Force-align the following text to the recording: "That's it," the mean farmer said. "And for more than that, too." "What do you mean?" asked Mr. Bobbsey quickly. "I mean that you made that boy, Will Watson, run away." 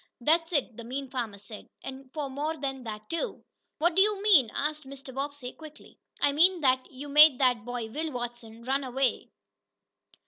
"That's 0.19 0.51
it," 0.51 0.77
the 0.77 0.83
mean 0.83 1.11
farmer 1.11 1.37
said. 1.37 1.69
"And 1.83 2.11
for 2.11 2.27
more 2.27 2.57
than 2.57 2.83
that, 2.85 3.07
too." 3.07 3.43
"What 3.77 3.95
do 3.95 4.01
you 4.01 4.19
mean?" 4.23 4.49
asked 4.51 4.81
Mr. 4.83 5.13
Bobbsey 5.13 5.51
quickly. 5.51 5.99
"I 6.19 6.31
mean 6.31 6.61
that 6.61 6.91
you 6.91 7.07
made 7.07 7.37
that 7.37 7.65
boy, 7.65 7.87
Will 7.91 8.11
Watson, 8.11 8.63
run 8.63 8.83
away." 8.83 9.29